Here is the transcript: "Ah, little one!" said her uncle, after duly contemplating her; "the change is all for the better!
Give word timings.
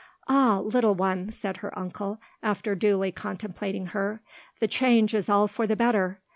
"Ah, 0.27 0.57
little 0.57 0.95
one!" 0.95 1.31
said 1.31 1.57
her 1.57 1.77
uncle, 1.77 2.19
after 2.41 2.73
duly 2.73 3.11
contemplating 3.11 3.85
her; 3.93 4.23
"the 4.59 4.67
change 4.67 5.13
is 5.13 5.29
all 5.29 5.47
for 5.47 5.67
the 5.67 5.75
better! 5.75 6.19